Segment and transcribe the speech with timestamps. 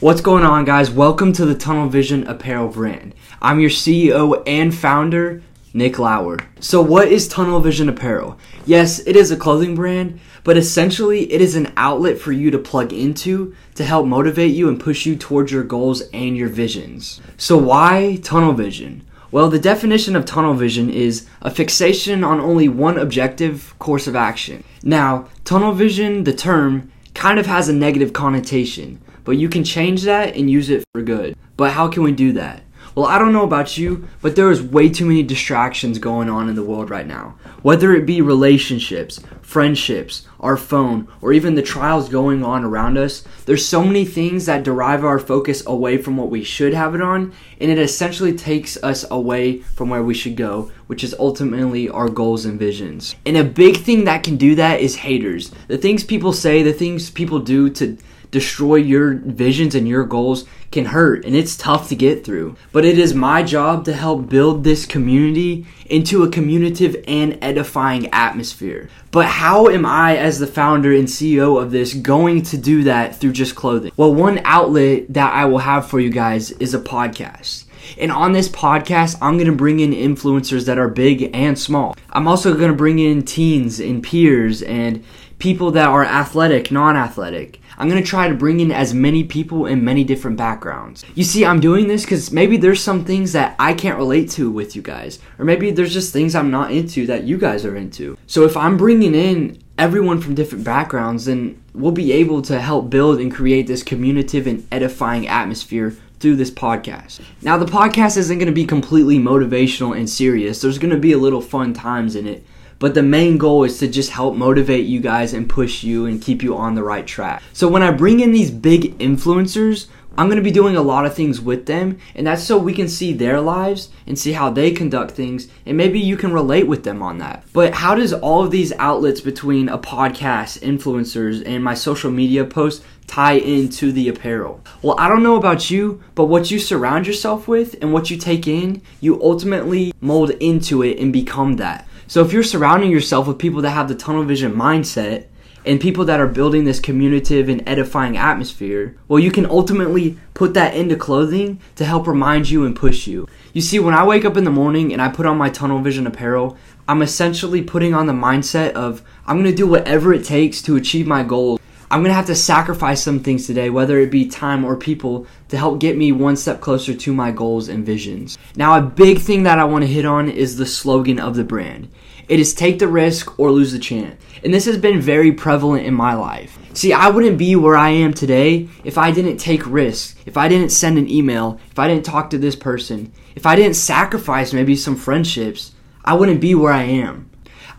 [0.00, 0.90] What's going on, guys?
[0.90, 3.14] Welcome to the Tunnel Vision Apparel brand.
[3.42, 5.42] I'm your CEO and founder,
[5.74, 6.38] Nick Lauer.
[6.58, 8.38] So, what is Tunnel Vision Apparel?
[8.64, 12.58] Yes, it is a clothing brand, but essentially, it is an outlet for you to
[12.58, 17.20] plug into to help motivate you and push you towards your goals and your visions.
[17.36, 19.04] So, why Tunnel Vision?
[19.30, 24.16] Well, the definition of tunnel vision is a fixation on only one objective course of
[24.16, 24.64] action.
[24.82, 30.02] Now, tunnel vision, the term, kind of has a negative connotation but you can change
[30.02, 31.36] that and use it for good.
[31.56, 32.62] But how can we do that?
[32.94, 36.48] Well, I don't know about you, but there is way too many distractions going on
[36.48, 37.36] in the world right now.
[37.62, 43.22] Whether it be relationships, friendships, our phone, or even the trials going on around us,
[43.46, 47.00] there's so many things that derive our focus away from what we should have it
[47.00, 51.88] on, and it essentially takes us away from where we should go, which is ultimately
[51.88, 53.14] our goals and visions.
[53.24, 55.52] And a big thing that can do that is haters.
[55.68, 57.96] The things people say, the things people do to
[58.30, 62.56] destroy your visions and your goals can hurt and it's tough to get through.
[62.72, 68.06] But it is my job to help build this community into a communicative and edifying
[68.12, 68.88] atmosphere.
[69.10, 73.16] But how am I, as the founder and CEO of this, going to do that
[73.16, 73.90] through just clothing?
[73.96, 77.64] Well, one outlet that I will have for you guys is a podcast.
[77.98, 81.96] And on this podcast, I'm going to bring in influencers that are big and small.
[82.10, 85.04] I'm also going to bring in teens and peers and
[85.40, 87.60] people that are athletic, non athletic.
[87.76, 91.02] I'm to try to bring in as many people in many different backgrounds.
[91.14, 94.50] You see, I'm doing this because maybe there's some things that I can't relate to
[94.50, 97.74] with you guys, or maybe there's just things I'm not into that you guys are
[97.74, 98.18] into.
[98.26, 102.90] So if I'm bringing in everyone from different backgrounds, then we'll be able to help
[102.90, 107.22] build and create this communicative and edifying atmosphere through this podcast.
[107.40, 110.60] Now, the podcast isn't going to be completely motivational and serious.
[110.60, 112.44] There's going to be a little fun times in it.
[112.80, 116.20] But the main goal is to just help motivate you guys and push you and
[116.20, 117.42] keep you on the right track.
[117.52, 119.86] So when I bring in these big influencers,
[120.20, 122.74] I'm going to be doing a lot of things with them, and that's so we
[122.74, 126.66] can see their lives and see how they conduct things, and maybe you can relate
[126.66, 127.42] with them on that.
[127.54, 132.44] But how does all of these outlets between a podcast, influencers, and my social media
[132.44, 134.60] posts tie into the apparel?
[134.82, 138.18] Well, I don't know about you, but what you surround yourself with and what you
[138.18, 141.88] take in, you ultimately mold into it and become that.
[142.08, 145.28] So if you're surrounding yourself with people that have the tunnel vision mindset
[145.64, 150.54] and people that are building this communicative and edifying atmosphere, well, you can ultimately put
[150.54, 153.28] that into clothing to help remind you and push you.
[153.52, 155.80] You see, when I wake up in the morning and I put on my tunnel
[155.80, 156.56] vision apparel,
[156.88, 161.06] I'm essentially putting on the mindset of I'm to do whatever it takes to achieve
[161.06, 161.59] my goals.
[161.92, 165.26] I'm going to have to sacrifice some things today, whether it be time or people,
[165.48, 168.38] to help get me one step closer to my goals and visions.
[168.54, 171.42] Now, a big thing that I want to hit on is the slogan of the
[171.42, 171.90] brand.
[172.28, 174.22] It is take the risk or lose the chance.
[174.44, 176.56] And this has been very prevalent in my life.
[176.74, 180.46] See, I wouldn't be where I am today if I didn't take risks, if I
[180.46, 184.52] didn't send an email, if I didn't talk to this person, if I didn't sacrifice
[184.52, 185.72] maybe some friendships,
[186.04, 187.28] I wouldn't be where I am.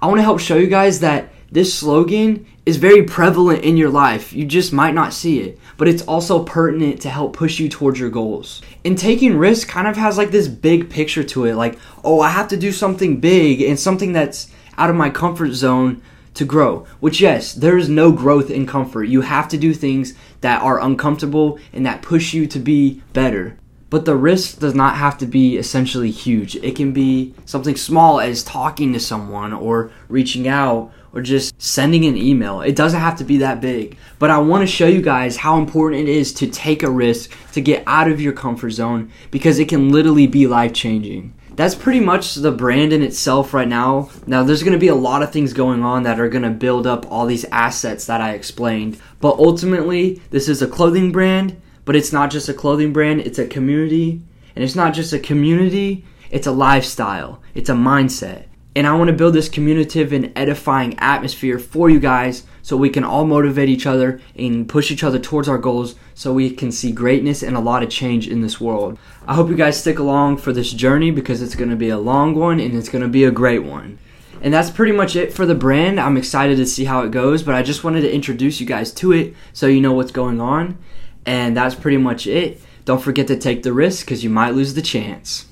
[0.01, 3.89] I want to help show you guys that this slogan is very prevalent in your
[3.89, 4.31] life.
[4.31, 7.99] You just might not see it, but it's also pertinent to help push you towards
[7.99, 8.61] your goals.
[8.85, 12.29] And taking risks kind of has like this big picture to it like, oh, I
[12.29, 16.01] have to do something big and something that's out of my comfort zone
[16.35, 16.85] to grow.
[17.01, 19.05] Which, yes, there is no growth in comfort.
[19.05, 23.57] You have to do things that are uncomfortable and that push you to be better.
[23.91, 26.55] But the risk does not have to be essentially huge.
[26.55, 32.05] It can be something small as talking to someone or reaching out or just sending
[32.05, 32.61] an email.
[32.61, 33.97] It doesn't have to be that big.
[34.17, 37.31] But I want to show you guys how important it is to take a risk
[37.51, 41.33] to get out of your comfort zone because it can literally be life changing.
[41.57, 44.09] That's pretty much the brand in itself right now.
[44.25, 46.49] Now, there's going to be a lot of things going on that are going to
[46.49, 48.97] build up all these assets that I explained.
[49.19, 53.39] But ultimately, this is a clothing brand, but it's not just a clothing brand, it's
[53.39, 54.21] a community.
[54.55, 58.45] And it's not just a community, it's a lifestyle, it's a mindset.
[58.73, 62.89] And I want to build this communicative and edifying atmosphere for you guys so we
[62.89, 66.71] can all motivate each other and push each other towards our goals so we can
[66.71, 68.97] see greatness and a lot of change in this world.
[69.27, 71.97] I hope you guys stick along for this journey because it's going to be a
[71.97, 73.99] long one and it's going to be a great one.
[74.41, 75.99] And that's pretty much it for the brand.
[75.99, 78.93] I'm excited to see how it goes, but I just wanted to introduce you guys
[78.93, 80.77] to it so you know what's going on.
[81.25, 82.61] And that's pretty much it.
[82.85, 85.45] Don't forget to take the risk because you might lose the chance.